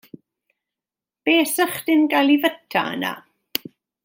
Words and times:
Be' 1.27 1.45
'sa 1.49 1.67
chdi'n 1.75 2.09
gael 2.15 2.35
i 2.37 2.41
fyta 2.47 2.87
yna? 2.97 3.13